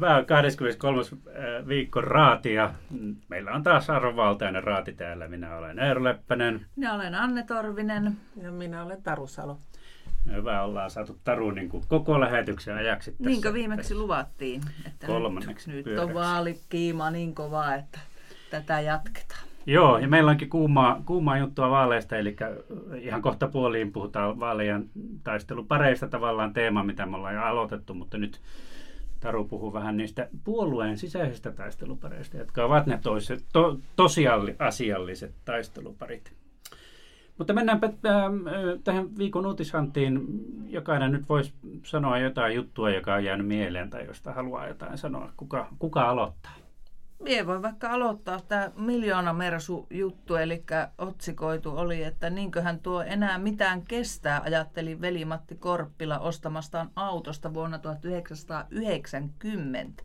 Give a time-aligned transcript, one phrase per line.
[0.00, 1.00] Tämä on 23.
[1.02, 2.74] Äh, viikko raatia.
[3.28, 5.28] Meillä on taas arvovaltainen raati täällä.
[5.28, 6.66] Minä olen Eero Leppänen.
[6.76, 8.16] Minä olen Anne Torvinen.
[8.42, 9.58] Ja minä olen Taru Salo.
[10.32, 13.24] Hyvä, ollaan saatu Taru niin kuin koko lähetyksen ajaksi tässä.
[13.24, 14.62] Niinkö viimeksi tässä luvattiin?
[14.86, 17.98] Että kolmanneksi Nyt, nyt on vaalikiima niin kova, että
[18.50, 19.46] tätä jatketaan.
[19.66, 22.36] Joo, ja meillä onkin kuumaa, kuumaa juttua vaaleista, eli
[23.00, 24.90] ihan kohta puoliin puhutaan vaalien
[25.24, 28.40] taistelupareista tavallaan teema, mitä me ollaan jo aloitettu, mutta nyt
[29.20, 36.32] Taru puhuu vähän niistä puolueen sisäisistä taistelupareista, jotka ovat ne toiset, to, tosiasialliset taisteluparit.
[37.38, 37.92] Mutta mennäänpä
[38.84, 40.20] tähän viikon uutishantiin.
[40.68, 45.32] Jokainen nyt voisi sanoa jotain juttua, joka on jäänyt mieleen tai josta haluaa jotain sanoa.
[45.36, 46.65] Kuka, kuka aloittaa?
[47.22, 50.64] Mie voi vaikka aloittaa tämä miljoona mersu juttu, eli
[50.98, 57.78] otsikoitu oli, että niinköhän tuo enää mitään kestää, ajatteli veli Matti Korppila ostamastaan autosta vuonna
[57.78, 60.02] 1990.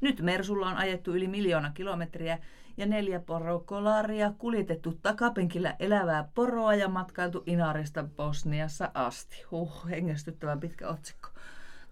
[0.00, 2.38] Nyt Mersulla on ajettu yli miljoona kilometriä
[2.76, 9.44] ja neljä porokolaria, kuljetettu takapenkillä elävää poroa ja matkailtu Inarista Bosniassa asti.
[9.50, 11.28] Huh, hengästyttävän pitkä otsikko.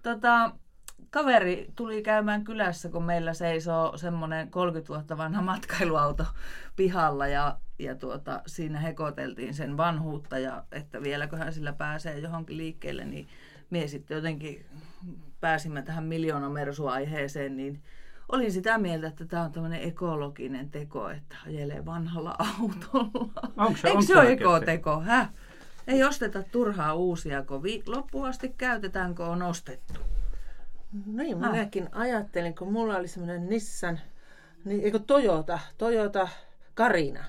[0.03, 0.53] Tota,
[1.11, 6.25] kaveri tuli käymään kylässä, kun meillä seisoo semmoinen 30 vuotta vanha matkailuauto
[6.77, 13.05] pihalla ja, ja tuota, siinä hekoteltiin sen vanhuutta ja että vieläköhän sillä pääsee johonkin liikkeelle,
[13.05, 13.29] niin
[13.71, 14.67] mie sitten jotenkin
[15.41, 17.83] pääsimme tähän miljoona mersu-aiheeseen, niin
[18.29, 23.51] olin sitä mieltä, että tämä on tämmöinen ekologinen teko, että ajelee vanhalla autolla.
[23.57, 25.01] Onko se, Eikö se ole ekoteko?
[25.01, 25.33] Häh?
[25.87, 30.01] Ei osteta turhaa uusia, kun vi- loppuun asti käytetään, kun on ostettu.
[31.07, 31.53] Niin, ah.
[31.53, 34.01] minäkin ajattelin, kun mulla oli semmoinen Nissan,
[34.65, 36.29] niin, eikö Toyota, Toyota
[36.75, 37.25] Karina,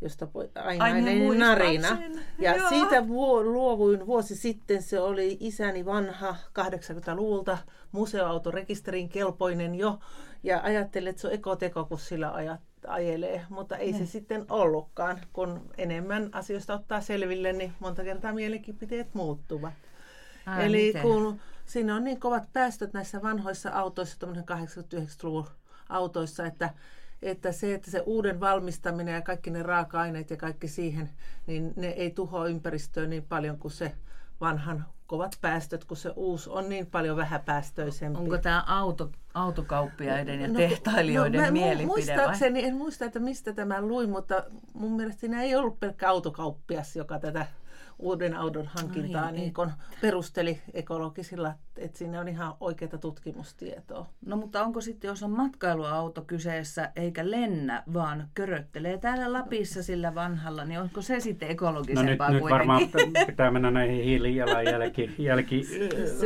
[0.00, 1.98] josta aina Ai, niin narina.
[2.38, 2.68] Ja Joo.
[2.68, 7.58] siitä vu- luovuin vuosi sitten, se oli isäni vanha 80-luvulta
[7.92, 9.98] museoautorekisterin kelpoinen jo.
[10.42, 13.92] Ja ajattelin, että se on ekoteko, kun sillä ajat, ajelee, mutta ei ne.
[13.92, 14.08] se niin.
[14.08, 15.20] sitten ollutkaan.
[15.32, 19.72] Kun enemmän asioista ottaa selville, niin monta kertaa mielipiteet muuttuvat.
[20.46, 21.02] Ai, Eli miten?
[21.02, 25.46] kun siinä on niin kovat päästöt näissä vanhoissa autoissa, 89-luvun
[25.88, 26.70] autoissa, että,
[27.22, 31.10] että se, että se uuden valmistaminen ja kaikki ne raaka-aineet ja kaikki siihen,
[31.46, 33.92] niin ne ei tuhoa ympäristöä niin paljon kuin se
[34.40, 38.18] vanhan kovat päästöt, kun se uusi on niin paljon vähäpäästöisempi.
[38.18, 42.68] Onko tämä auto, autokauppiaiden ja no, tehtailijoiden no, mielipide Muistaakseni, vai?
[42.68, 47.18] en muista, että mistä tämä luin, mutta mun mielestä siinä ei ollut pelkkä autokauppias, joka
[47.18, 47.46] tätä
[47.98, 54.06] uuden auton hankintaa Ai, niin kun perusteli ekologisilla, että siinä on ihan oikeaa tutkimustietoa.
[54.26, 60.14] No mutta onko sitten, jos on matkailuauto kyseessä eikä lennä, vaan köröttelee täällä Lapissa sillä
[60.14, 62.82] vanhalla, niin onko se sitten ekologisempaa no nyt, nyt varmaan
[63.26, 65.62] pitää mennä näihin hiilijalanjälki jälki,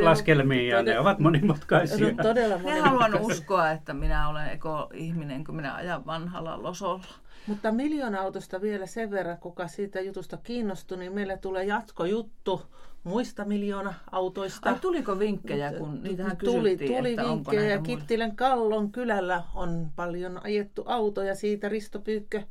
[0.01, 2.07] laskelmiin ja todella, ne ovat monimutkaisia.
[2.07, 2.83] No, todella monimutkaisia.
[2.83, 7.28] haluan uskoa, että minä olen ekoihminen, kun minä ajan vanhalla losolla.
[7.47, 12.61] Mutta miljoona autosta vielä sen verran, kuka siitä jutusta kiinnostui, niin meille tulee jatkojuttu
[13.03, 14.69] muista miljoona autoista.
[14.69, 20.41] Ai tuliko vinkkejä, kun niitähän tuli, tuli että vinkkejä ja Kittilän Kallon kylällä on paljon
[20.43, 22.43] ajettu auto ja siitä Risto Pyykkö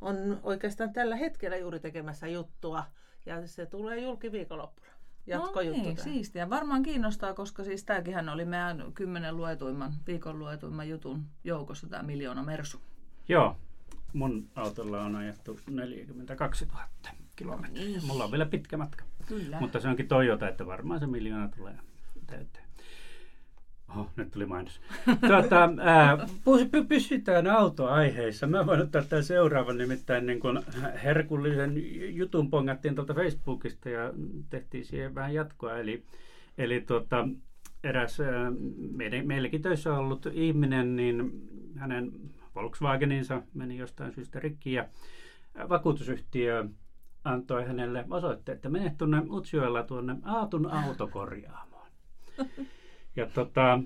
[0.00, 2.84] on oikeastaan tällä hetkellä juuri tekemässä juttua
[3.26, 4.88] ja se tulee julki viikonloppuna.
[5.26, 6.50] Jatkojuttu no niin, siistiä.
[6.50, 12.42] Varmaan kiinnostaa, koska siis tämäkin oli meidän kymmenen luetuimman, viikon luetuimman jutun joukossa tämä miljoona
[12.42, 12.80] Mersu.
[13.28, 13.56] Joo,
[14.14, 16.80] mun autolla on ajettu 42 000
[17.36, 17.84] kilometriä.
[17.84, 18.06] Niin.
[18.06, 19.04] Mulla on vielä pitkä matka.
[19.26, 19.60] Kyllä.
[19.60, 21.74] Mutta se onkin Toyota, että varmaan se miljoona tulee
[22.26, 22.64] täyteen.
[23.88, 24.80] Oho, nyt tuli mainos.
[25.28, 26.26] tuota, ää,
[26.88, 28.46] pysytään autoaiheissa.
[28.46, 30.62] Mä voin ottaa tämän seuraavan, nimittäin niin kun
[31.04, 31.72] herkullisen
[32.16, 34.12] jutun pongattiin tuolta Facebookista ja
[34.50, 35.78] tehtiin siihen vähän jatkoa.
[35.78, 36.02] Eli,
[36.58, 37.28] eli tuota,
[37.84, 38.52] eräs ää,
[38.96, 41.32] meidän, meilläkin töissä ollut ihminen, niin
[41.76, 42.12] hänen
[42.54, 44.88] Volkswageninsa meni jostain syystä rikki ja
[45.68, 46.64] vakuutusyhtiö
[47.24, 51.88] antoi hänelle osoitteet, että mene tuonne Utsjoella tuonne Aatun autokorjaamoon.
[53.16, 53.80] Ja tota,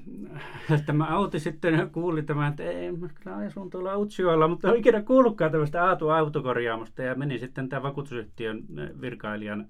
[0.86, 3.08] tämä auti sitten kuuli tämän, että ei, mä
[3.46, 8.62] asun tuolla Utsjoella, mutta ei ikinä kuullutkaan tämmöistä Aatu autokorjaamosta ja meni sitten tämän vakuutusyhtiön
[9.00, 9.66] virkailijan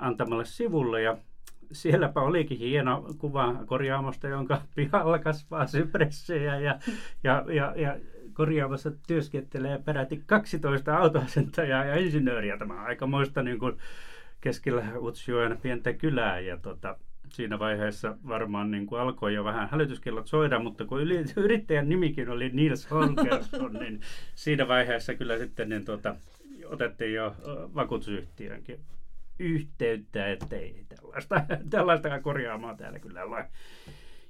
[0.00, 1.16] antamalle sivulle ja
[1.72, 6.78] sielläpä olikin hieno kuva korjaamosta, jonka pihalla kasvaa sypressejä ja,
[7.24, 7.98] ja, ja, ja
[8.32, 12.58] korjaamassa työskentelee peräti 12 autoasentajaa ja insinööriä.
[12.58, 13.76] Tämä on aikamoista niin kuin
[14.40, 16.96] keskellä Utsjoen pientä kylää ja tota,
[17.28, 21.00] siinä vaiheessa varmaan niin kuin alkoi jo vähän hälytyskellot soida, mutta kun
[21.36, 24.00] yrittäjän nimikin oli Nils Holgersson, niin
[24.34, 26.16] siinä vaiheessa kyllä sitten niin tuota,
[26.66, 27.34] otettiin jo
[27.74, 28.80] vakuutusyhtiönkin
[29.42, 31.34] yhteyttä, että ei tällaista,
[31.70, 33.50] tällaista korjaamaan täällä kyllä ole.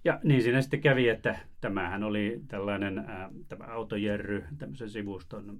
[0.05, 5.59] Ja niin siinä sitten kävi, että tämähän oli tällainen ää, tämä autojerry, tämmöisen sivuston,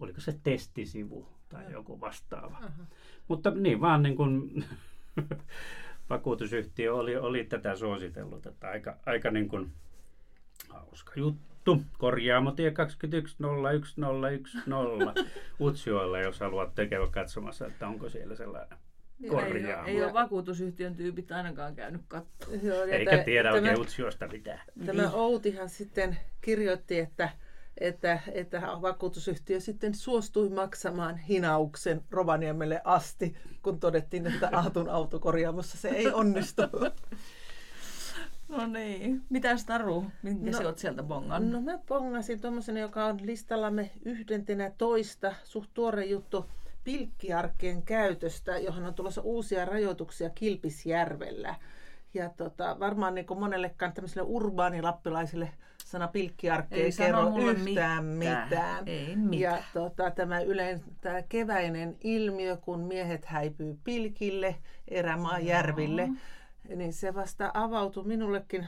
[0.00, 2.58] oliko se testisivu tai joku vastaava.
[2.58, 2.86] Uh-huh.
[3.28, 4.64] Mutta niin vaan niin kuin
[6.10, 9.72] vakuutusyhtiö oli, oli tätä suositellut, että aika, aika niin kuin
[10.68, 11.82] hauska juttu.
[11.98, 14.40] Korjaamotie 210110
[15.60, 18.78] Utsjoella, jos haluat tekevä katsomassa, että onko siellä sellainen
[19.28, 19.88] korjaamo.
[19.88, 22.90] Ei, ei ole vakuutusyhtiön tyypit ainakaan käynyt katsomaan.
[22.90, 24.60] Eikä tiedä tämä, oikein Utsjoesta mitään.
[24.86, 25.14] Tämä niin.
[25.14, 27.28] Outihan sitten kirjoitti, että
[27.80, 35.88] että, että vakuutusyhtiö sitten suostui maksamaan hinauksen Rovaniemelle asti, kun todettiin, että Aatun autokorjaamossa se
[35.88, 36.62] ei onnistu.
[38.48, 39.22] No niin.
[39.28, 41.52] Mitäs Taru, minkä no, sä oot sieltä bongannut?
[41.52, 46.46] No mä bongasin tuommoisen, joka on listallamme yhdentenä toista, suht tuore juttu,
[46.84, 51.54] pilkkiarkkien käytöstä, johon on tulossa uusia rajoituksia Kilpisjärvellä.
[52.14, 55.50] Ja tota, varmaan niin monellekaan tämmöiselle urbaanilappilaisille
[55.84, 58.04] sana pilkkiarkki ei, ei kerro yhtään mitään.
[58.04, 58.88] mitään.
[58.88, 59.40] Ei mitään.
[59.40, 64.56] Ja tota, tämä yleensä tämä keväinen ilmiö, kun miehet häipyy pilkille,
[64.88, 68.66] erämaajärville, no niin se vasta avautui minullekin.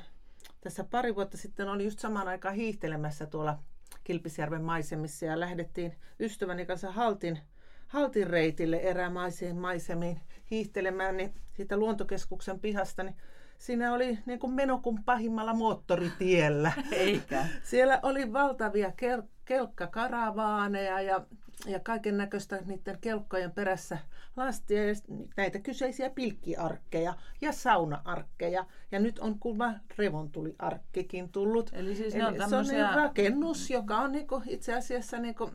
[0.61, 3.59] Tässä pari vuotta sitten olin just samaan aikaan hiihtelemässä tuolla
[4.05, 7.39] Kilpisjärven maisemissa ja lähdettiin ystäväni kanssa Haltin,
[7.87, 13.17] Haltin reitille erämaisiin maisemiin hiihtelemään, niin siitä luontokeskuksen pihasta, niin
[13.59, 16.73] siinä oli niin kuin meno kuin pahimmalla moottoritiellä.
[16.93, 17.47] Eikä.
[17.63, 21.27] Siellä oli valtavia kel- kelkkakarabaaneja ja
[21.67, 23.99] ja kaiken näköistä niiden kelkkojen perässä
[24.37, 24.95] lastia ja
[25.37, 28.67] näitä kyseisiä pilkkiarkkeja ja saunaarkkeja.
[28.93, 31.71] Ja nyt on kuva revontuliarkkikin tullut.
[31.73, 35.51] Eli siis Eli on se on niin rakennus, joka on niinku itse asiassa niinku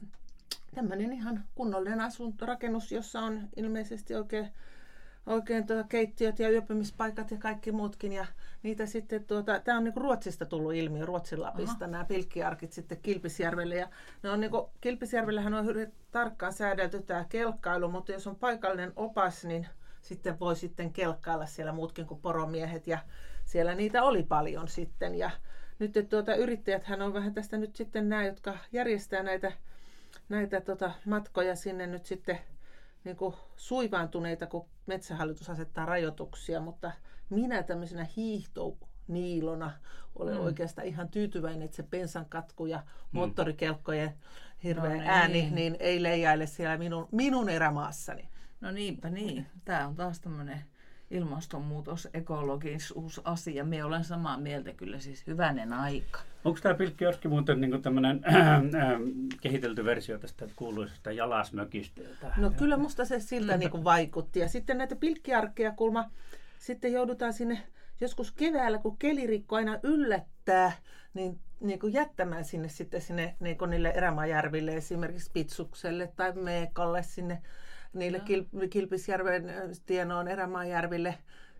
[0.76, 4.52] tämmöinen ihan kunnollinen asuntorakennus, jossa on ilmeisesti oikein
[5.26, 8.12] oikein tuota keittiöt ja yöpymispaikat ja kaikki muutkin.
[8.14, 8.26] Ja
[8.64, 11.92] niitä sitten, tuota, tämä on niin Ruotsista tullut ilmiö, Ruotsin Lapista, Aha.
[11.92, 13.76] nämä pilkkiarkit sitten Kilpisjärvelle.
[13.76, 13.88] Ja
[14.24, 18.94] ne on niin kuin, Kilpisjärvellähän on hyvin tarkkaan säädelty tämä kelkkailu, mutta jos on paikallinen
[18.96, 19.68] opas, niin
[20.02, 22.88] sitten voi sitten kelkkailla siellä muutkin kuin poromiehet.
[22.88, 23.00] Ja
[23.46, 25.16] siellä niitä oli paljon sitten.
[25.16, 25.32] Ja
[25.80, 29.52] nyt tuota, yrittäjät hän on vähän tästä nyt sitten nämä, jotka järjestää näitä,
[30.30, 32.40] näitä tota, matkoja sinne nyt sitten
[33.04, 36.92] niin kuin suivaantuneita, kun metsähallitus asettaa rajoituksia, mutta
[37.30, 39.72] minä tämmöisenä hiihtoniilona
[40.16, 40.44] olen mm.
[40.44, 42.84] oikeastaan ihan tyytyväinen, että se pensan katku ja mm.
[43.12, 44.14] moottorikelkkojen
[44.64, 45.10] hirveä no niin.
[45.10, 48.30] ääni niin ei leijaile siellä minun, minun erämaassani.
[48.62, 49.46] No niinpä niin.
[49.66, 50.64] Tämä on taas tämmöinen
[51.12, 53.64] ilmastonmuutos, ekologisuus asia.
[53.64, 56.20] Me olen samaa mieltä kyllä siis hyvänen aika.
[56.46, 58.62] Onko tämä pilkkiorski muuten niin tämmöinen äh, äh,
[59.42, 62.02] kehitelty versio tästä kuuluisesta jalasmökistä?
[62.38, 64.40] No kyllä musta se siltä niin kuin vaikutti.
[64.40, 66.10] Ja sitten näitä pilkkiarkkeja kulma,
[66.60, 67.64] sitten joudutaan sinne
[68.02, 70.72] joskus keväällä, kun kelirikko aina yllättää,
[71.14, 77.04] niin, niin kuin jättämään sinne sitten sinne niin kuin niille erämaajärville, esimerkiksi Pitsukselle tai Meekalle
[77.04, 77.42] sinne
[77.94, 79.56] niille Kil- Kilpisjärven äh,
[79.86, 81.18] tienoon erämaajärville.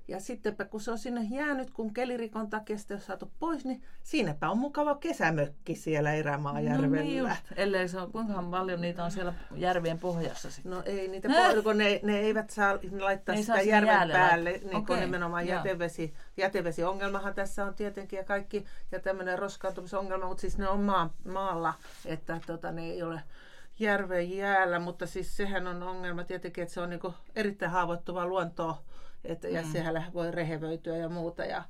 [0.08, 3.84] Ja sittenpä kun se on sinne jäänyt, kun kelirikon takia sitä on saatu pois, niin
[4.04, 6.98] siinäpä on mukava kesämökki siellä Erämaajärvellä.
[6.98, 10.72] No niin just, ellei se on, kuinka paljon niitä on siellä järvien pohjassa sitten?
[10.72, 14.52] No ei niitä, po- kun ne, ne eivät saa laittaa ne sitä saa järven päälle,
[14.52, 15.00] niin okay.
[15.00, 16.14] nimenomaan jätevesi.
[16.38, 21.74] Jätevesiongelmahan tässä on tietenkin ja kaikki, ja tämmöinen roskaantumisongelma, mutta siis ne on maa, maalla,
[22.06, 23.22] että tota, ne ei ole
[23.82, 27.00] järven jäällä, mutta siis sehän on ongelma tietenkin, että se on niin
[27.36, 28.82] erittäin haavoittuva luontoa,
[29.24, 29.54] että, mm.
[29.54, 31.46] ja siellä voi rehevöityä ja muuta.
[31.46, 31.64] Ja,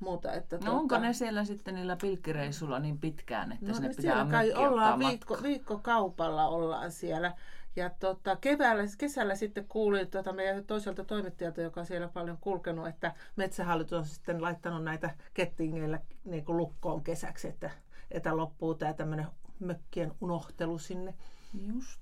[0.00, 3.88] muuta että no tuota, onko ne siellä sitten niillä pilkkireissulla niin pitkään, että no, sinne
[3.88, 7.34] pitää kai ollaan viikko, viikko kaupalla ollaan siellä.
[7.76, 12.88] Ja tota, keväällä, kesällä sitten kuulin tota meidän toiselta toimittajalta, joka on siellä paljon kulkenut,
[12.88, 17.70] että Metsähallitus on sitten laittanut näitä kettingeillä niin lukkoon kesäksi, että,
[18.10, 19.26] että loppuu tämä tämmöinen
[19.60, 21.14] mökkien unohtelu sinne.
[21.54, 22.00] Just.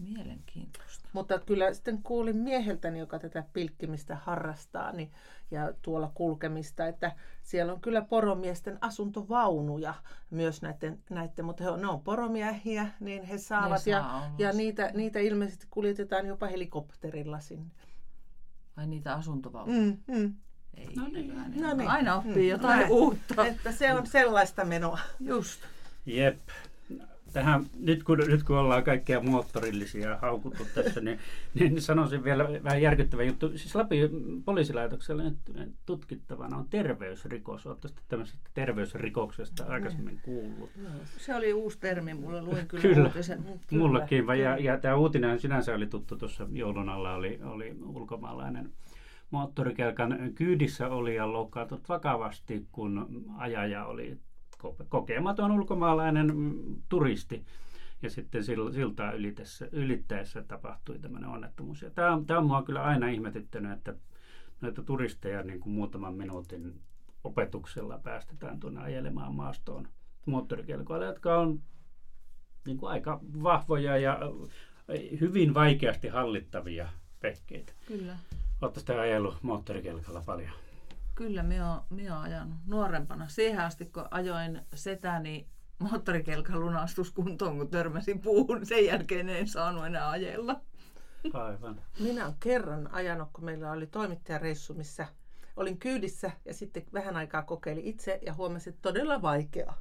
[0.00, 1.08] Mielenkiintoista.
[1.12, 5.10] Mutta kyllä sitten kuulin mieheltäni, joka tätä pilkkimistä harrastaa niin,
[5.50, 9.94] ja tuolla kulkemista, että siellä on kyllä poromiesten asuntovaunuja
[10.30, 14.34] myös näiden, näiden mutta he on, ne on poromiehiä, niin he saavat ne ja, saa
[14.38, 17.70] ja niitä, niitä ilmeisesti kuljetetaan jopa helikopterilla sinne.
[18.76, 19.80] Ai niitä asuntovaunuja?
[19.80, 20.34] Mm, mm.
[20.74, 21.60] Ei, no niin.
[21.60, 21.90] No niin.
[21.90, 22.48] Aina oppii mm.
[22.48, 23.46] jotain no, uutta.
[23.46, 24.98] Että se on sellaista menoa.
[25.20, 25.60] Just.
[26.06, 26.38] Jep
[27.32, 31.18] tähän, nyt, kun, nyt kun ollaan kaikkia moottorillisia haukuttu tässä, niin,
[31.54, 33.48] niin sanoisin vielä vähän järkyttävä juttu.
[33.48, 34.10] Siis Lapin
[34.44, 35.38] poliisilaitoksella nyt
[35.86, 37.66] tutkittavana on terveysrikos.
[37.66, 40.70] Oletteko tämmöisestä terveysrikoksesta aikaisemmin kuullut?
[41.18, 43.42] Se oli uusi termi, mulle luin kyllä, kyllä uutisen.
[43.42, 44.20] Kyllä, mullekin.
[44.20, 44.34] Kyllä.
[44.34, 48.72] Ja, ja tämä uutinen sinänsä oli tuttu tuossa joulun alla, oli, oli ulkomaalainen
[49.30, 54.18] moottorikelkan kyydissä oli ja loukkaantut vakavasti, kun ajaja oli
[54.88, 56.34] kokematon ulkomaalainen
[56.88, 57.44] turisti.
[58.02, 61.82] Ja sitten siltaa ylittäessä, ylittäessä tapahtui tämmöinen onnettomuus.
[61.82, 63.94] Ja tämä, tämä on mua kyllä aina ihmetyttänyt, että
[64.60, 66.80] noita turisteja niin kuin muutaman minuutin
[67.24, 69.88] opetuksella päästetään tuonne ajelemaan maastoon
[70.26, 71.60] moottorikelkoilla, jotka on
[72.66, 74.18] niin kuin aika vahvoja ja
[75.20, 76.88] hyvin vaikeasti hallittavia
[77.22, 77.72] vehkeitä.
[77.86, 78.16] Kyllä.
[78.60, 80.50] Oletteko te ajellut moottorikelkalla paljon?
[81.20, 83.28] Kyllä, minä olen, minä olen ajanut nuorempana.
[83.28, 85.48] Siihen asti, kun ajoin setäni
[85.78, 88.66] moottorikelkan lunastuskuntoon, kun törmäsin puuhun.
[88.66, 90.60] Sen jälkeen en saanut enää ajella.
[91.32, 91.82] Aivan.
[91.98, 95.06] Minä olen kerran ajanut, kun meillä oli toimittajareissu, missä
[95.56, 99.78] olin kyydissä ja sitten vähän aikaa kokeili itse ja huomasin, että todella vaikeaa.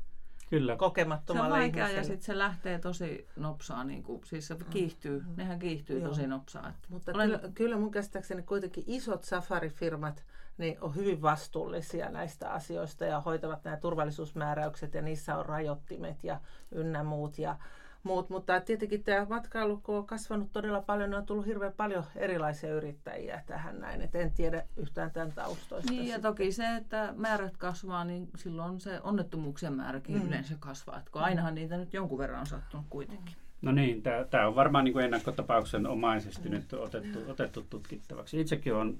[0.50, 0.76] Kyllä.
[0.76, 2.00] Kokemattomalle Se on vaikea ihmiselle.
[2.00, 6.10] ja sitten se lähtee tosi nopsaa, niin kuin, siis se kiihtyy, nehän kiihtyy Joo.
[6.10, 6.70] tosi nopsaa.
[6.70, 10.24] Että Mutta olen, kyllä, kyllä mun käsittääkseni kuitenkin isot safarifirmat
[10.60, 16.42] niin on hyvin vastuullisia näistä asioista ja hoitavat nämä turvallisuusmääräykset ja niissä on rajoittimet ja
[16.72, 17.38] ynnä muut.
[17.38, 17.56] Ja
[18.04, 18.30] muut.
[18.30, 22.74] Mutta tietenkin tämä matkailu, kun on kasvanut todella paljon, niin on tullut hirveän paljon erilaisia
[22.74, 24.02] yrittäjiä tähän näin.
[24.02, 25.92] Et en tiedä yhtään tämän taustoista.
[25.92, 26.22] Niin ja sitten.
[26.22, 30.22] toki se, että määrät kasvaa, niin silloin se onnettomuuksien määräkin Mm.
[30.22, 30.28] mm.
[30.28, 31.00] yleensä kasvaa.
[31.00, 33.36] Et kun ainahan niitä nyt jonkun verran on sattunut kuitenkin.
[33.62, 38.42] No niin, tämä on varmaan niin kuin ennakkotapauksen omaisesti nyt otettu, otettu tutkittavaksi.
[38.42, 38.98] Itsekin olen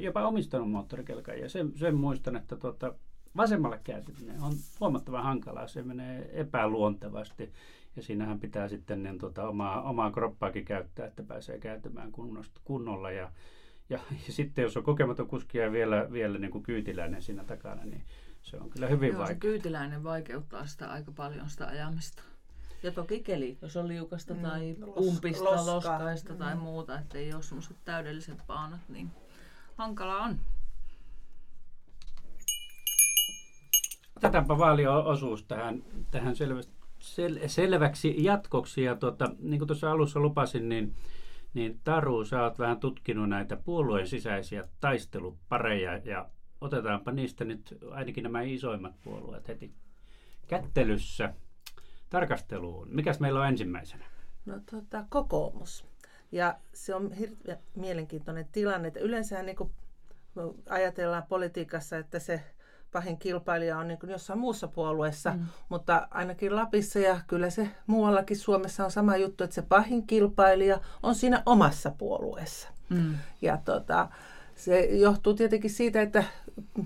[0.00, 2.94] jopa omistanut moottorikelkan ja sen, sen muistan, että tuota,
[3.36, 5.68] vasemmalle kääntyminen on huomattavan hankalaa.
[5.68, 7.52] Se menee epäluontevasti
[7.96, 13.10] ja siinähän pitää sitten niin, tuota, omaa, omaa kroppaakin käyttää, että pääsee kääntymään kunnosta, kunnolla.
[13.10, 13.30] Ja,
[13.90, 17.84] ja, ja sitten jos on kokematon kuski ja vielä, vielä niin kuin kyytiläinen siinä takana,
[17.84, 18.04] niin
[18.42, 19.36] se on kyllä hyvin Joo, se vaikea.
[19.36, 22.22] kyytiläinen vaikeuttaa sitä aika paljon sitä ajamista.
[22.82, 25.74] Ja toki keli, jos on liukasta Mm, tai los- umpista, loskaa.
[25.74, 26.60] loskaista tai Mm.
[26.60, 29.10] muuta, että ei ole semmoiset täydelliset paanat, niin
[29.76, 30.36] hankala on.
[34.16, 38.82] Otetaanpa vaaliosuus tähän, tähän selvästi, sel, selväksi jatkoksi.
[38.82, 40.94] Ja tuota, niin kuin tuossa alussa lupasin, niin,
[41.54, 46.28] niin Taru, sä oot vähän tutkinut näitä puolueen sisäisiä taistelupareja ja
[46.60, 49.72] otetaanpa niistä nyt ainakin nämä isoimmat puolueet heti
[50.46, 51.34] kättelyssä
[52.10, 52.88] tarkasteluun.
[52.90, 54.04] Mikäs meillä on ensimmäisenä?
[54.46, 55.86] No tota, kokoomus.
[56.32, 59.56] Ja se on hirveän mielenkiintoinen tilanne, että yleensä niin
[60.68, 62.42] ajatellaan politiikassa, että se
[62.92, 65.46] pahin kilpailija on niin kuin jossain muussa puolueessa, mm.
[65.68, 70.80] mutta ainakin Lapissa ja kyllä se muuallakin Suomessa on sama juttu, että se pahin kilpailija
[71.02, 72.68] on siinä omassa puolueessa.
[72.88, 73.14] Mm.
[73.42, 74.08] Ja tota,
[74.56, 76.24] se johtuu tietenkin siitä, että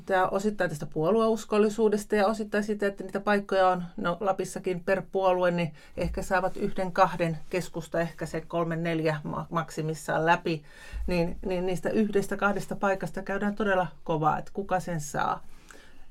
[0.06, 5.50] tämä osittain tästä puolueuskollisuudesta ja osittain siitä, että niitä paikkoja on no, Lapissakin per puolue,
[5.50, 10.62] niin ehkä saavat yhden, kahden keskusta, ehkä se kolme, neljä ma- maksimissaan läpi,
[11.06, 15.42] niin, niin niistä yhdestä, kahdesta paikasta käydään todella kovaa, että kuka sen saa.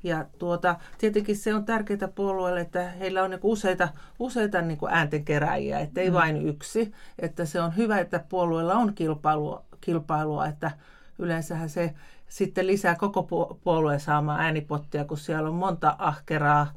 [0.03, 3.89] Ja tuota, tietenkin se on tärkeää puolueelle, että heillä on niinku useita,
[4.20, 6.13] useita niinku ääntenkeräjiä, että ei mm.
[6.13, 6.94] vain yksi.
[7.20, 10.72] Että se on hyvä, että puolueella on kilpailua, kilpailua että
[11.20, 11.94] yleensähän se
[12.29, 13.24] sitten lisää koko
[13.63, 16.74] puolueen saamaan äänipottia, kun siellä on monta ahkeraa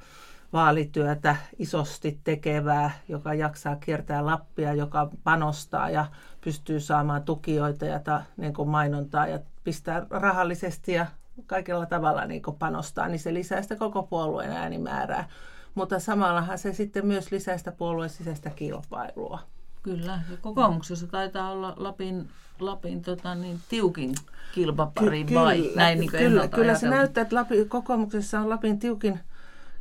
[0.52, 6.06] vaalityötä isosti tekevää, joka jaksaa kiertää Lappia, joka panostaa ja
[6.40, 11.06] pystyy saamaan tukijoita ja ta, niin kuin mainontaa ja pistää rahallisesti ja
[11.46, 15.28] kaikella tavalla niin panostaa, niin se lisää sitä koko puolueen äänimäärää.
[15.74, 19.38] Mutta samallahan se sitten myös lisää sitä puolueen sisäistä kilpailua.
[19.82, 22.28] Kyllä, ja kokoomuksessa taitaa olla Lapin,
[22.60, 24.14] Lapin tota, niin, tiukin
[24.54, 25.62] kilpapari Ky- vai?
[25.62, 29.20] kyllä, Näin niin kuin kyllä, kyllä se näyttää, että Lapi, kokoomuksessa on Lapin tiukin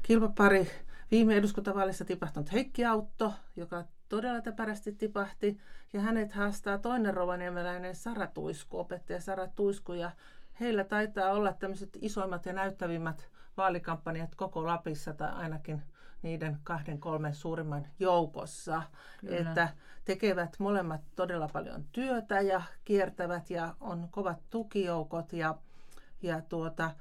[0.03, 0.71] kilpapari.
[1.11, 5.57] Viime eduskuntavaalissa tipahtunut Heikki Autto, joka todella täpärästi tipahti.
[5.93, 9.93] Ja hänet haastaa toinen rovaniemeläinen Sara Tuisku, opettaja Sara Tuisku.
[9.93, 10.11] Ja
[10.59, 15.81] heillä taitaa olla tämmöiset isoimmat ja näyttävimmät vaalikampanjat koko Lapissa tai ainakin
[16.21, 18.83] niiden kahden kolmen suurimman joukossa.
[19.19, 19.37] Kyllä.
[19.39, 19.69] Että
[20.05, 25.55] tekevät molemmat todella paljon työtä ja kiertävät ja on kovat tukijoukot ja,
[26.21, 26.91] ja, tuota,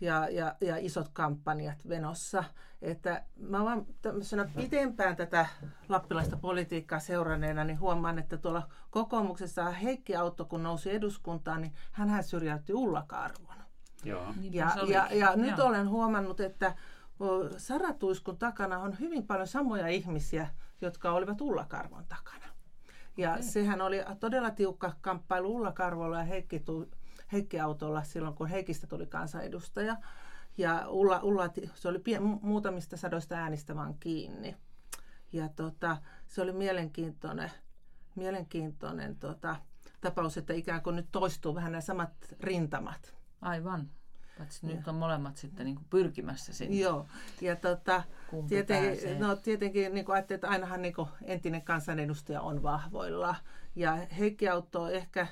[0.00, 2.44] ja, ja, ja isot kampanjat venossa.
[2.82, 5.46] Että mä vaan tämmöisenä pitempään tätä
[5.88, 12.24] lappilaista politiikkaa seuranneena, niin huomaan, että tuolla kokoomuksessa Heikki Autto, kun nousi eduskuntaan, niin hän
[12.24, 13.56] syrjäytti Ulla Karvon.
[14.04, 14.34] Joo.
[14.50, 14.92] Ja, oli.
[14.92, 15.66] ja, ja nyt Joo.
[15.66, 16.74] olen huomannut, että
[17.20, 20.48] o, Sara Tuiskun takana on hyvin paljon samoja ihmisiä,
[20.80, 22.46] jotka olivat Ulla Karvon takana.
[23.16, 23.42] Ja Okei.
[23.42, 26.90] sehän oli todella tiukka kamppailu Ulla Karvolla ja Heikki, tu,
[27.32, 29.96] Heikki Autolla silloin, kun Heikistä tuli kansanedustaja.
[30.58, 34.56] Ja Ulla, Ulla se oli pien, mu- muutamista sadoista äänistä vaan kiinni.
[35.32, 37.50] Ja tota, se oli mielenkiintoinen,
[38.14, 39.56] mielenkiintoinen tota,
[40.00, 43.16] tapaus, että ikään kuin nyt toistuu vähän nämä samat rintamat.
[43.40, 43.90] Aivan.
[44.38, 46.76] Paitsi nyt on molemmat sitten niin kuin pyrkimässä sinne.
[46.76, 47.06] Joo,
[47.40, 48.02] ja tota,
[48.48, 53.34] tietenkin, no, tietenkin niin kuin että ainahan niin kuin entinen kansanedustaja on vahvoilla.
[53.76, 55.26] Ja Heikki Autto ehkä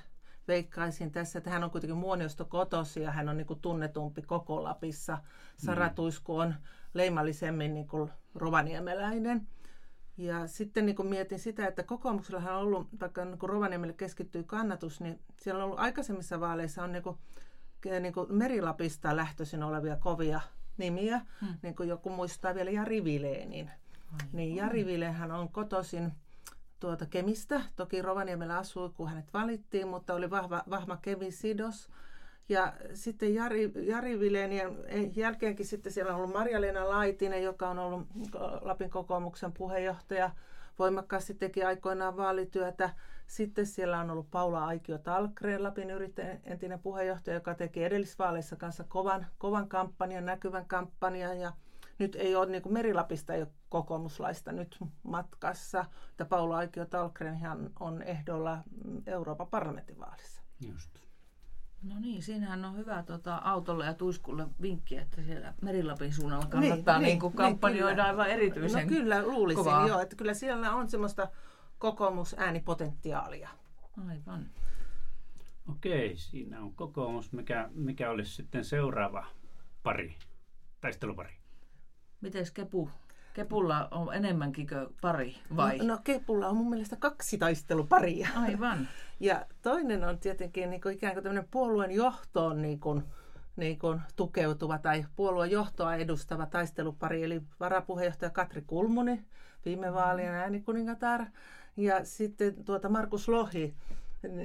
[0.48, 4.62] veikkaisin tässä, että hän on kuitenkin Muoniosta kotosi ja hän on niin kuin tunnetumpi koko
[4.62, 5.18] Lapissa.
[5.56, 5.94] Sara mm.
[6.28, 6.54] On
[6.94, 9.46] leimallisemmin niin kuin rovaniemeläinen.
[10.16, 14.42] Ja sitten niin kuin mietin sitä, että kokoomuksellahan on ollut, vaikka niin kuin Rovaniemelle keskittyy
[14.42, 17.18] kannatus, niin siellä on ollut aikaisemmissa vaaleissa on niin kuin,
[18.00, 20.40] niin kuin Merilapista lähtöisin olevia kovia
[20.76, 21.54] nimiä, hmm.
[21.62, 23.70] niin kuin joku muistaa vielä Jari Vileenin.
[24.32, 26.12] Niin Jari Vileenhän on kotoisin
[26.81, 27.61] tuota Kemistä.
[27.76, 31.90] Toki Rovaniemellä asui, kun hänet valittiin, mutta oli vahva, vahva Kemi-sidos.
[32.49, 34.76] Ja sitten Jari, Jari Vilenien
[35.16, 38.07] jälkeenkin sitten siellä on ollut Marja-Leena Laitinen, joka on ollut
[38.61, 40.31] Lapin kokoomuksen puheenjohtaja.
[40.78, 42.90] Voimakkaasti teki aikoinaan vaalityötä.
[43.26, 48.85] Sitten siellä on ollut Paula Aikio Talkreen, Lapin yrittäjän entinen puheenjohtaja, joka teki edellisvaaleissa kanssa
[48.88, 51.40] kovan, kovan kampanjan, näkyvän kampanjan.
[51.40, 51.52] Ja
[51.98, 55.84] nyt ei ole niin kuin Merilapista ei ole kokoomuslaista nyt matkassa.
[56.10, 57.38] Että Paula Aikio Talkreen
[57.80, 58.58] on ehdolla
[59.06, 60.42] Euroopan parlamenttivaalissa.
[60.68, 60.90] Just.
[61.82, 66.98] No niin, siinähän on hyvä tota, autolle ja tuiskulle vinkki, että siellä Merilapin suunnalla kannattaa
[66.98, 69.88] niin, niin, niin, kampanjoida niin, aivan erityisen No kyllä, luulisin kovaa.
[69.88, 71.28] joo, että kyllä siellä on semmoista
[71.78, 73.48] kokoomusäänipotentiaalia.
[74.08, 74.50] Aivan.
[75.70, 77.32] Okei, siinä on kokoomus.
[77.32, 79.26] Mikä, mikä olisi sitten seuraava
[79.82, 80.16] pari,
[80.80, 81.43] taistelupari?
[82.25, 82.90] Miten Kepu?
[83.35, 85.78] Kepulla on enemmänkin kuin pari, vai?
[85.78, 88.28] No, no Kepulla on mun mielestä kaksi taisteluparia.
[88.37, 88.88] Aivan.
[89.21, 93.02] Ja toinen on tietenkin niin kuin ikään kuin tämmöinen puolueen johtoon niin kuin,
[93.57, 99.25] niin kuin tukeutuva tai puolueen johtoa edustava taistelupari, eli varapuheenjohtaja Katri Kulmuni,
[99.64, 101.25] viime vaalien äänikuningatar,
[101.76, 103.75] ja sitten tuota Markus Lohi,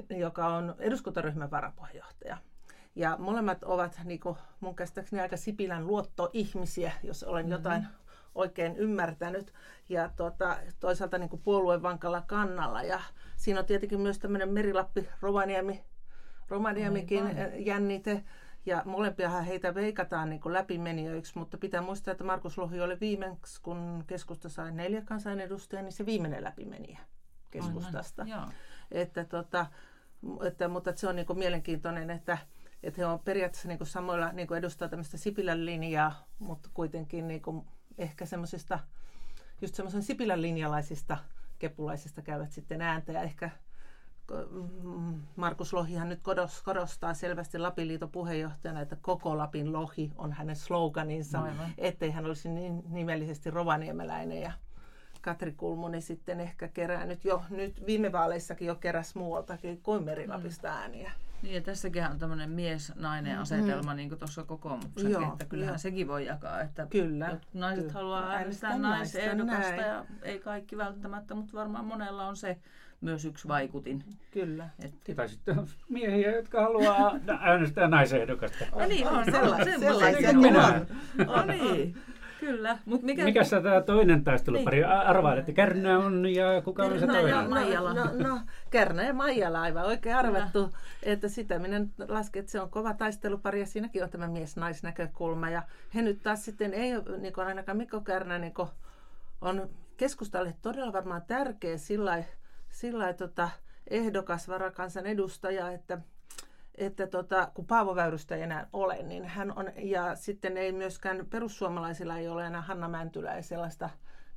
[0.09, 2.37] joka on eduskuntaryhmän varapuheenjohtaja.
[2.99, 7.51] Ja molemmat ovat niin kuin, mun käsittääkseni aika Sipilän luottoihmisiä, jos olen mm-hmm.
[7.51, 7.87] jotain
[8.35, 9.53] oikein ymmärtänyt.
[9.89, 12.83] Ja tuota, toisaalta niin kuin puolueen vankalla kannalla.
[12.83, 12.99] Ja
[13.37, 15.83] siinä on tietenkin myös tämmöinen Merilappi, Rovaniemi,
[16.49, 17.65] Rovaniemikin Aivan.
[17.65, 18.23] jännite.
[18.65, 23.61] Ja molempiahan heitä veikataan niin kuin läpimenijöiksi, mutta pitää muistaa, että Markus Lohi oli viimeksi,
[23.61, 26.99] kun keskusta sai neljä kansanedustajaa, niin se viimeinen läpimenijä
[27.51, 28.25] keskustasta.
[28.91, 29.65] Että, tota,
[30.47, 32.37] että, mutta että se on niin kuin mielenkiintoinen, että,
[32.83, 37.27] että he on periaatteessa niin kuin samoilla niin kuin edustaa tämmöistä Sipilän linjaa, mutta kuitenkin
[37.27, 37.65] niin kuin
[37.97, 38.79] ehkä semmoisista,
[39.61, 41.17] just semmoisen Sipilän linjalaisista
[41.59, 43.49] kepulaisista käyvät sitten ääntä ja ehkä
[44.83, 46.19] mm, Markus Lohihan nyt
[46.63, 51.69] korostaa selvästi Lapin liiton puheenjohtajana, että koko Lapin lohi on hänen sloganinsa, Aivan.
[51.77, 54.41] ettei hän olisi niin nimellisesti rovaniemeläinen.
[54.41, 54.51] Ja
[55.21, 60.67] Katri Kulmuni sitten ehkä kerää nyt jo, nyt viime vaaleissakin jo keräs muualtakin kuin Merilapista
[60.87, 60.93] mm.
[61.41, 63.41] Niin ja tässäkin on tämmöinen mies-nainen mm.
[63.41, 63.97] asetelma, mm.
[63.97, 65.77] niin kuin tuossa kokoomuksessa, Joo, että kyllähän jo.
[65.77, 67.93] sekin voi jakaa, että kyllä, naiset kyllä.
[67.93, 72.57] haluaa äänestää naisehdokasta ja ei kaikki välttämättä, mutta varmaan monella on se
[73.01, 74.03] myös yksi vaikutin.
[74.31, 74.69] Kyllä.
[74.85, 75.15] Että...
[75.15, 78.65] Tai sitten on miehiä, jotka haluaa äänestää naisehdokasta.
[78.75, 79.25] No niin, on.
[79.25, 81.27] Sellaisia, sellaisia on.
[81.27, 81.47] on.
[81.47, 81.95] niin.
[82.39, 82.77] Kyllä.
[82.85, 83.23] Mut mikä...
[83.23, 84.77] Mikä se tämä toinen taistelupari?
[84.77, 84.87] Niin.
[84.87, 87.43] Arvailet, että Kärnä on ja kuka on se no, toinen?
[87.43, 87.93] No, Maijala.
[87.93, 90.65] No, no, no Kärnä ja Maijala aivan oikein arvattu.
[90.65, 90.77] Kyllä.
[91.03, 95.49] Että sitä minä lasken, että se on kova taistelupari ja siinäkin on tämä mies-naisnäkökulma.
[95.49, 95.63] Ja
[95.95, 98.69] he nyt taas sitten ei niin kuin ainakaan Mikko Kärnä niin kuin
[99.41, 102.23] on keskustalle todella varmaan tärkeä sillä
[102.91, 103.49] lailla tota,
[103.87, 105.97] ehdokas varakansan edustaja, että
[106.79, 111.25] että tota, kun Paavo Väyrystä ei enää ole, niin hän on, ja sitten ei myöskään
[111.29, 113.89] perussuomalaisilla ei ole enää Hanna Mäntylä ja sellaista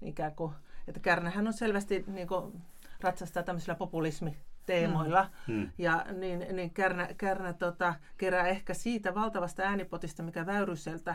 [0.02, 0.52] ikään kuin,
[0.88, 2.62] että Kärnähän on selvästi niin kuin,
[3.00, 5.31] ratsastaa tämmöisillä populismiteemoilla.
[5.46, 5.55] Mm.
[5.55, 5.70] Mm.
[5.78, 11.14] Ja niin, niin Kärnä, Kärnä tota, kerää ehkä siitä valtavasta äänipotista, mikä Väyryseltä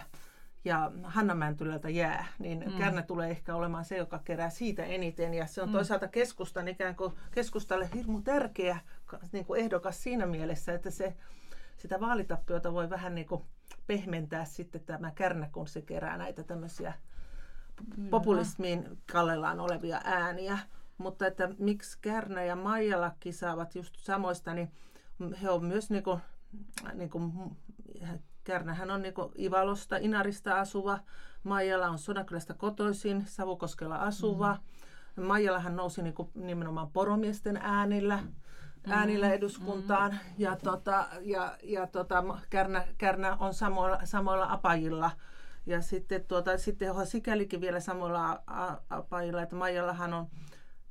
[0.66, 2.78] ja Hanna Mäntylältä jää, niin mm.
[2.78, 5.34] Kärnä tulee ehkä olemaan se, joka kerää siitä eniten.
[5.34, 5.74] Ja se on mm.
[5.74, 8.80] toisaalta keskustan ikään kuin keskustalle hirmu tärkeä
[9.32, 11.16] niin kuin ehdokas siinä mielessä, että se,
[11.78, 13.42] sitä vaalitappiota voi vähän niin kuin
[13.88, 16.94] pehmentää sitten tämä Kärnä, kun se kerää näitä tämmöisiä
[18.10, 20.58] populismiin kallellaan olevia ääniä.
[20.98, 24.72] Mutta että miksi Kärnä ja Maijalakki saavat just samoista, niin
[25.42, 26.20] he on myös niin kuin,
[26.94, 27.34] niin kuin
[28.44, 31.00] Kärnähän on niin Ivalosta, Inarista asuva.
[31.44, 34.58] Maijala on Sodankylästä kotoisin, Savukoskella asuva.
[35.16, 35.24] Mm.
[35.24, 38.34] Maijalahan nousi niin kuin nimenomaan poromiesten äänillä, mm.
[38.90, 40.12] Äänillä eduskuntaan.
[40.12, 40.18] Mm.
[40.38, 45.12] Ja, tota, ja, ja tota, Kärnä, Kärnä on samoilla, samoilla apajilla.
[45.66, 48.44] Ja sitten, tuota, sitten on sikälikin vielä samoilla
[48.90, 50.28] apajilla, että Maijalahan on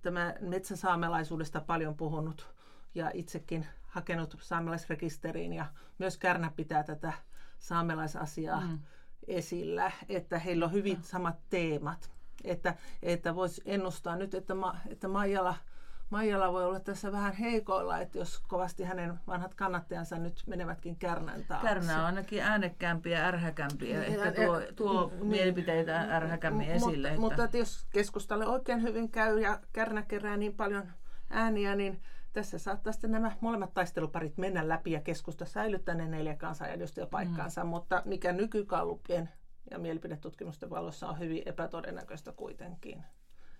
[0.02, 2.54] tämä metsäsaamelaisuudesta paljon puhunut
[2.94, 5.66] ja itsekin hakenut saamelaisrekisteriin ja
[5.98, 7.12] myös Kärnä pitää tätä
[7.58, 8.78] saamelaisasiaa mm.
[9.26, 12.10] esillä, että heillä on hyvin samat teemat.
[12.44, 15.54] Että, että voisi ennustaa nyt, että, Ma, että Maijala–
[16.10, 21.44] Maijala voi olla tässä vähän heikoilla, että jos kovasti hänen vanhat kannattajansa nyt menevätkin Kärnän
[21.44, 21.68] taakse.
[21.68, 23.96] Kärnä on ainakin äänekkäämpiä ja ärhäkämpiä.
[23.96, 26.90] Ja, Ehkä tuo, tuo niin, mielipiteitä ärhäkämmin esille.
[26.90, 27.20] Mutta, että...
[27.20, 30.92] mutta että jos keskustalle oikein hyvin käy ja Kärnä kerää niin paljon
[31.30, 36.36] ääniä, niin tässä saattaa sitten nämä molemmat taisteluparit mennä läpi ja keskusta säilyttää ne neljä
[36.36, 37.70] kansanedustajapaikkaansa, mm.
[37.70, 39.28] mutta mikä nykykallupien
[39.70, 43.04] ja mielipidetutkimusten valossa on hyvin epätodennäköistä kuitenkin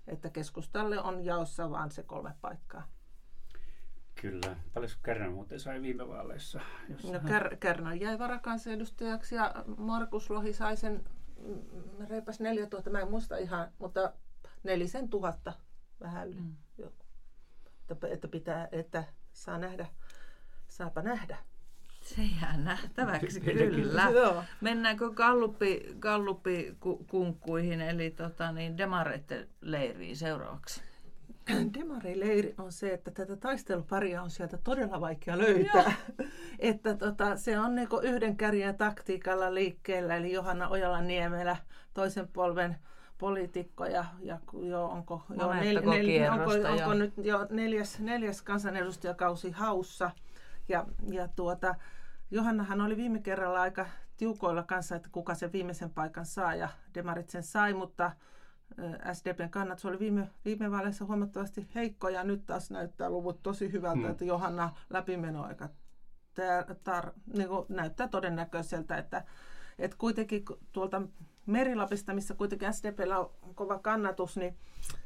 [0.07, 2.88] että keskustalle on jaossa vain se kolme paikkaa.
[4.21, 4.57] Kyllä.
[4.75, 6.61] Paljon Kärnä muuten sai viime vaaleissa?
[6.88, 11.05] Jos no, Kär, Kärnä jäi varakansanedustajaksi ja Markus Lohi sai sen
[11.40, 14.12] mm, reipas 4000, mä en muista ihan, mutta
[14.62, 15.53] nelisen tuhatta
[16.01, 16.40] vähän yli.
[16.40, 16.57] Mm.
[16.79, 16.92] Joo.
[17.90, 19.87] Että, että, pitää, että saa nähdä,
[20.69, 21.38] saapa nähdä.
[22.07, 24.09] Se jää nähtäväksi, kyllä.
[24.61, 26.77] Mennäänkö Galluppi, Galluppi
[27.11, 30.83] kunkkuihin, eli tota, niin demareiden leiriin seuraavaksi?
[31.75, 35.92] Demarileiri on se, että tätä taisteluparia on sieltä todella vaikea löytää.
[36.59, 41.57] että tota, se on niinku yhden kärjen taktiikalla liikkeellä, eli Johanna Ojala-Niemelä,
[41.95, 42.77] toisen polven
[43.19, 49.51] poliitikko ja, ja jo, onko, jo nel, nel, onko, onko nyt jo neljäs, neljäs kansanedustajakausi
[49.51, 50.11] haussa.
[50.68, 51.74] Ja, ja tuota,
[52.31, 57.31] Johannahan oli viime kerralla aika tiukoilla kanssa, että kuka sen viimeisen paikan saa ja Demarit
[57.31, 58.12] sen sai, mutta
[59.12, 64.00] SDPn kannat oli viime, viime vaaleissa huomattavasti heikko ja nyt taas näyttää luvut tosi hyvältä,
[64.00, 64.11] hmm.
[64.11, 65.68] että Johanna läpimenoaika
[66.35, 69.24] tar, tar, niin näyttää todennäköiseltä, että,
[69.79, 71.02] että kuitenkin tuolta
[71.46, 74.57] Merilapista, missä kuitenkin SDPllä on kova kannatus, niin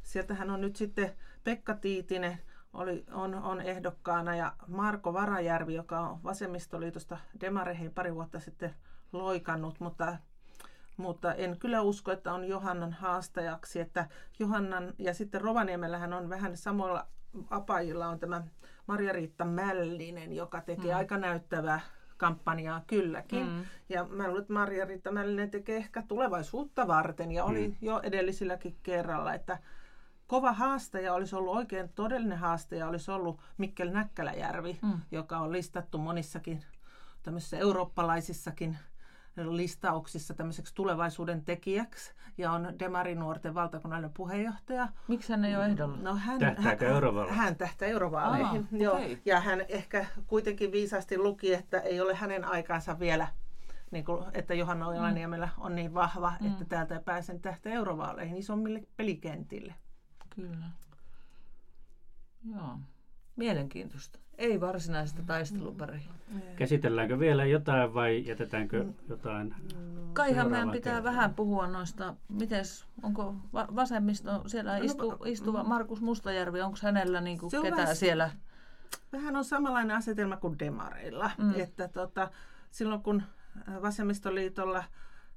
[0.02, 1.12] sieltähän on nyt sitten
[1.44, 2.38] Pekka Tiitinen,
[2.72, 8.74] oli, on, on ehdokkaana ja Marko Varajärvi, joka on vasemmistoliitosta demareihin pari vuotta sitten
[9.12, 10.16] loikannut, mutta,
[10.96, 13.80] mutta en kyllä usko, että on Johannan haastajaksi.
[13.80, 17.06] Että Johannan ja sitten Rovaniemellähän on vähän samoilla
[17.50, 18.42] apajilla on tämä
[18.86, 20.98] Marja-Riitta Mällinen, joka tekee mm.
[20.98, 21.80] aika näyttävää
[22.16, 23.46] kampanjaa kylläkin.
[23.46, 23.64] Mm.
[23.88, 27.76] Ja mä luulen, että Marja-Riitta Mällinen tekee ehkä tulevaisuutta varten ja oli mm.
[27.80, 29.58] jo edellisilläkin kerralla, että
[30.30, 35.00] kova haastaja olisi ollut, oikein todellinen haastaja olisi ollut Mikkel Näkkäläjärvi, mm.
[35.12, 36.64] joka on listattu monissakin
[37.22, 38.78] tämmöisissä eurooppalaisissakin
[39.36, 44.88] listauksissa tämmöiseksi tulevaisuuden tekijäksi ja on Demarinuorten valtakunnallinen puheenjohtaja.
[45.08, 45.96] Miksi hän ei ole ehdolla?
[45.96, 48.68] No, hän, Tähtääkö hän, hän tähtää eurovaaleihin.
[48.72, 48.94] Aa, joo.
[48.94, 49.16] Okay.
[49.24, 53.28] Ja hän ehkä kuitenkin viisaasti luki, että ei ole hänen aikansa vielä
[53.90, 56.46] niin kuin, että Johanna Ojala-Niemelä on niin vahva, mm.
[56.46, 59.74] että täältä ei pääse tähtää eurovaaleihin isommille pelikentille.
[60.34, 60.66] Kyllä.
[62.50, 62.78] Joo.
[63.36, 64.18] Mielenkiintoista.
[64.38, 66.10] Ei varsinaista taisteluparia.
[66.28, 66.40] Mm.
[66.56, 68.94] Käsitelläänkö vielä jotain vai jätetäänkö mm.
[69.08, 69.54] jotain?
[70.12, 71.12] Kaihan meidän pitää kertaa.
[71.12, 77.20] vähän puhua noista, mites, onko va- vasemmisto, siellä no, istu, istuva Markus Mustajärvi, onko hänellä
[77.20, 78.30] niinku ketään vähän, siellä?
[79.12, 81.60] Vähän on samanlainen asetelma kuin demareilla, mm.
[81.60, 82.30] että tota,
[82.70, 83.22] silloin kun
[83.82, 84.84] vasemmistoliitolla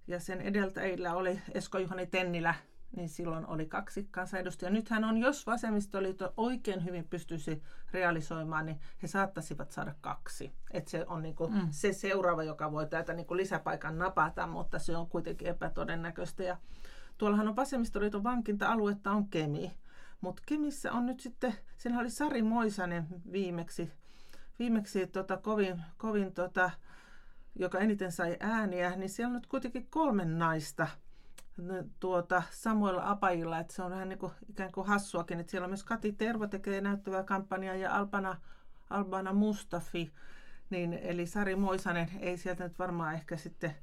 [0.08, 2.56] ja sen edeltäjillä oli Esko Juhani Tennilä
[2.96, 4.74] niin silloin oli kaksi kansanedustajaa.
[4.74, 10.54] Nythän on, jos vasemmistoliitto oikein hyvin pystyisi realisoimaan, niin he saattaisivat saada kaksi.
[10.72, 11.68] Et se on niinku mm.
[11.72, 16.44] se seuraava, joka voi täältä niinku lisäpaikan napata, mutta se on kuitenkin epätodennäköistä.
[16.44, 16.58] Ja
[17.18, 19.78] tuollahan on vasemmistoliiton vankinta-aluetta on Kemi.
[20.22, 23.92] Mutta Kemissä on nyt sitten, siinä oli Sari Moisanen viimeksi,
[24.60, 26.72] viimeksi tota, kovin, kovin tota,
[27.56, 30.88] joka eniten sai ääniä, niin siellä on nyt kuitenkin kolme naista–
[32.00, 35.72] tuota, samoilla apajilla, että se on vähän niin kuin, ikään kuin hassuakin, että siellä on
[35.72, 38.38] myös Kati Tervo tekee näyttävää kampanjaa ja Albana,
[38.90, 40.14] Albana Mustafi,
[40.70, 43.76] niin, eli Sari Moisanen ei sieltä nyt varmaan ehkä sitten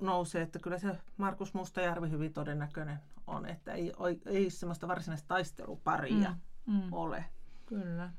[0.00, 3.92] nouse, että kyllä se Markus Mustajärvi hyvin todennäköinen on, että ei,
[4.26, 6.34] ei semmoista varsinaista taisteluparia
[6.66, 6.92] mm, mm.
[6.92, 7.24] ole.
[7.66, 8.12] Kyllä.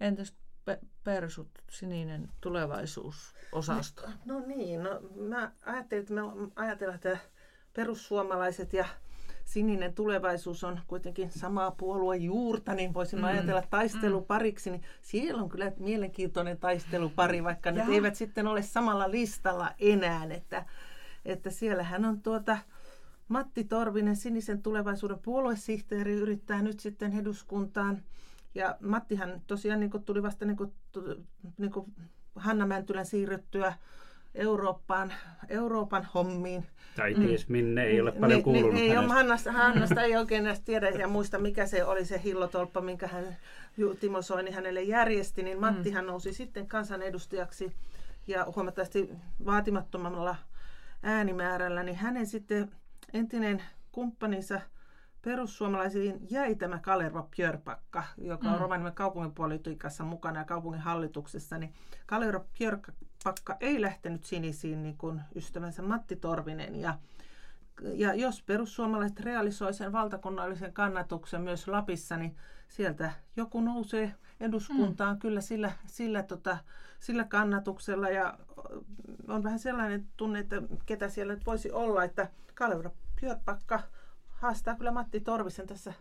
[0.00, 4.02] Entäs pe- Persut, sininen tulevaisuusosasto?
[4.24, 6.20] No, no niin, no, mä ajattelin, että me
[6.56, 7.18] ajatellaan, että
[7.74, 8.84] perussuomalaiset ja
[9.44, 13.28] sininen tulevaisuus on kuitenkin samaa puolue juurta, niin voisimme mm.
[13.28, 19.70] ajatella taistelupariksi, niin siellä on kyllä mielenkiintoinen taistelupari, vaikka ne eivät sitten ole samalla listalla
[19.78, 20.66] enää, että,
[21.24, 22.58] että siellähän on tuota
[23.28, 28.02] Matti Torvinen, sinisen tulevaisuuden puoluesihteeri, yrittää nyt sitten eduskuntaan,
[28.54, 30.72] ja Mattihan tosiaan niin tuli vasta niin kuin,
[31.58, 31.92] niin kuin
[32.36, 33.74] Hanna Mäntylän siirryttyä
[34.34, 35.12] Eurooppaan,
[35.48, 36.66] Euroopan hommiin.
[36.96, 39.14] Tai ties minne, ei ole paljon Ni- kuulunut ni- Ei ole hänestä.
[39.14, 43.36] Hannasta, Hannasta ei oikein edes tiedä ja muista, mikä se oli se hillotolppa, minkä hän,
[44.00, 47.72] Timo Soini hänelle järjesti, niin Mattihan nousi sitten kansanedustajaksi
[48.26, 49.08] ja huomattavasti
[49.44, 50.36] vaatimattomalla
[51.02, 52.70] äänimäärällä, niin hänen sitten
[53.14, 54.60] entinen kumppaninsa
[55.22, 58.60] perussuomalaisiin jäi tämä Kalerva Björpakka, joka on Mm.
[58.60, 61.72] Rovaniemen kaupunginpolitiikassa mukana ja kaupungin hallituksessa, niin
[62.06, 62.92] Kalerva Björpakka
[63.60, 66.98] ei lähtenyt sinisiin niin kuin ystävänsä Matti Torvinen ja
[67.82, 72.36] ja jos perussuomalaiset realisoi sen valtakunnallisen kannatuksen myös Lapissa, niin
[72.68, 75.20] sieltä joku nousee eduskuntaan mm.
[75.20, 76.58] kyllä sillä, sillä, tota,
[77.00, 78.08] sillä kannatuksella.
[78.08, 78.38] Ja
[79.28, 83.80] on vähän sellainen tunne, että ketä siellä nyt voisi olla, että Kalevra Björpakka
[84.28, 85.92] haastaa kyllä Matti Torvisen tässä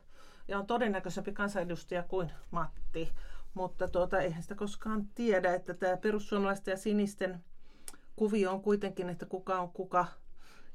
[0.47, 3.13] ja on todennäköisempi kansanedustaja kuin Matti.
[3.53, 7.43] Mutta tuota, eihän sitä koskaan tiedä, että tämä perussuomalaisten ja sinisten
[8.15, 10.05] kuvio on kuitenkin, että kuka on kuka.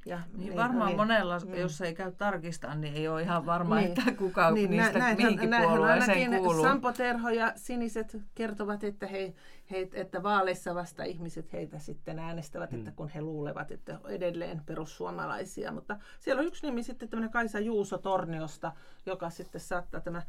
[0.06, 3.88] Ja, Niin varmaan monella, jos ei käy tarkistaa, niin ei ole ihan varma, Niin.
[3.88, 6.62] että kuka Niin, niistä nä- mihinkin näinhän puolueeseen kuuluu.
[6.62, 9.34] Sampo Terho ja siniset kertovat, että, he,
[9.70, 15.72] he, että vaaleissa vasta ihmiset heitä sitten äänestävät, että kun he luulevat, että edelleen perussuomalaisia.
[15.72, 18.72] Mutta siellä on yksi nimi sitten tämmöinen Kaisa Juuso Torniosta,
[19.06, 20.22] joka sitten saattaa tämä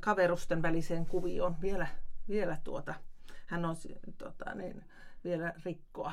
[0.00, 1.86] kaverusten väliseen kuvioon vielä,
[2.28, 2.94] vielä tuota,
[3.46, 3.76] hän on
[4.18, 4.84] tota, niin,
[5.24, 6.12] vielä rikkoa.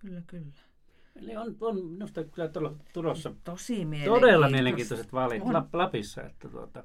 [0.00, 0.52] Kyllä, kyllä.
[1.16, 4.48] Eli on, on minusta kyllä tulo- tulossa Tosi todella mielenkiintoista.
[4.50, 5.54] mielenkiintoiset vaalit On.
[5.54, 6.84] Lap- Lapissa, että tuota,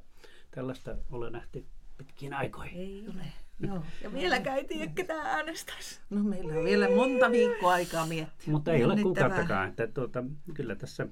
[0.51, 1.65] tällaista ole nähty
[1.97, 2.77] pitkiin aikoihin.
[2.79, 3.23] Ei ole.
[3.59, 3.83] Joo.
[4.01, 5.99] Ja vieläkään ei tiedä, ketä äänestäisi.
[6.09, 8.51] No meillä on vielä monta viikkoa aikaa miettiä.
[8.51, 11.07] Mutta ei ole kuukauttakaan, että tuota, kyllä tässä,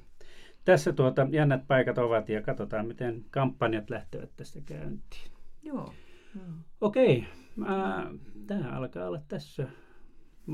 [0.65, 5.31] tässä tuota, jännät paikat ovat ja katsotaan, miten kampanjat lähtevät tästä käyntiin.
[5.63, 5.93] Joo.
[6.81, 8.07] Okei, mä,
[8.47, 9.67] tämä alkaa olla tässä.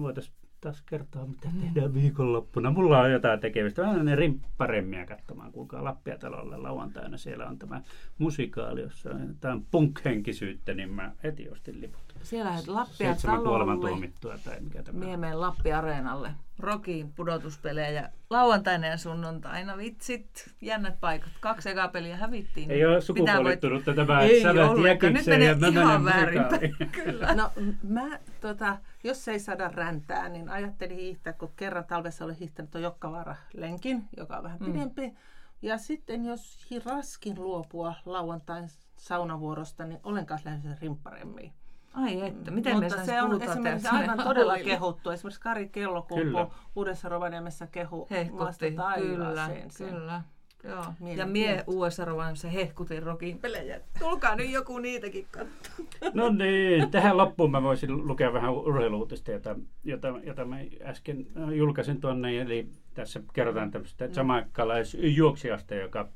[0.01, 2.71] Voitaisiin taas kertoa, mitä tehdään viikonloppuna.
[2.71, 3.83] Mulla on jotain tekemistä.
[3.83, 7.17] Mä menen rimpparemmia katsomaan, kuulkaa Lappia talolle lauantaina.
[7.17, 7.81] Siellä on tämä
[8.17, 12.08] musikaali, jossa on jotain punk-henkisyyttä, niin mä heti ostin liput.
[12.23, 13.87] Siellä lähdet Lappia talolle.
[13.87, 15.05] tuomittua tai mikä tämä on.
[15.05, 16.31] Miemeen Lappi-areenalle.
[16.59, 19.77] Rokiin pudotuspelejä lauantaina ja sunnuntaina.
[19.77, 21.29] Vitsit, jännät paikat.
[21.39, 22.71] Kaksi ekaa peliä hävittiin.
[22.71, 25.13] Ei ole Pitää sukupuolittunutta tämä, Ei että sä ollenkaan.
[25.13, 26.75] Nyt ja menee mä ihan musikaaliin.
[27.03, 27.35] Kyllä.
[27.35, 27.51] No
[27.83, 32.83] mä, tota, jos ei saada räntää, niin ajattelin hiihtää, kun kerran talvessa olen hiihtänyt tuon
[32.83, 34.71] Jokkavaara-lenkin, joka on vähän Mm.
[34.73, 35.13] pidempi.
[35.61, 41.53] Ja sitten jos hi- raskin luopua lauantain saunavuorosta, niin olen kanssa lähdössä rimpparemmiin.
[41.93, 45.09] Ai että, miten me Mutta sais se on esimerkiksi tästä aivan todella kehuttu.
[45.09, 46.47] Esimerkiksi Kari Kellokulpu Kyllä.
[46.75, 49.89] Uudessa Rovaniemessä kehu Hehkutti, kyllä, sen.
[49.89, 50.21] kyllä.
[50.63, 50.85] Joo.
[51.15, 53.81] Ja mie USA Rovaniemessä hehkutin rokin pelejä.
[53.99, 55.89] Tulkaa nyt joku niitäkin katsomaan.
[56.13, 61.49] No niin, tähän loppuun mä voisin lukea vähän urheiluutista, jota, jota, jota mä äsken äh,
[61.49, 62.41] julkaisin tuonne.
[62.41, 66.09] Eli tässä kerrotaan tämmöistä jamaikkalaisjuoksijasta, joka,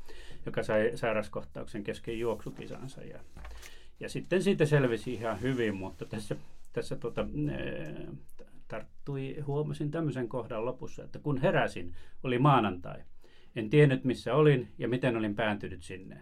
[0.46, 3.02] joka sai sairaskohtauksen kesken juoksukisansa.
[3.02, 3.20] Ja,
[4.00, 6.36] ja sitten siitä selvisi ihan hyvin, mutta tässä,
[6.74, 7.26] tässä tota,
[8.68, 13.04] tarttui, huomasin tämmöisen kohdan lopussa, että kun heräsin, oli maanantai.
[13.56, 16.22] En tiennyt missä olin ja miten olin päätynyt sinne.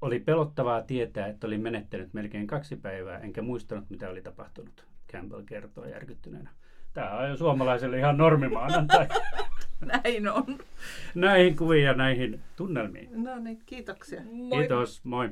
[0.00, 4.86] Oli pelottavaa tietää, että olin menettänyt melkein kaksi päivää, enkä muistanut, mitä oli tapahtunut.
[5.12, 6.50] Campbell kertoo järkyttyneenä.
[6.92, 9.08] Tämä on jo suomalaiselle ihan normimaanantai.
[10.04, 10.58] Näin on.
[11.14, 13.24] näihin kuviin ja näihin tunnelmiin.
[13.24, 14.22] No niin, kiitoksia.
[14.32, 14.58] Moi.
[14.58, 15.30] Kiitos, moi.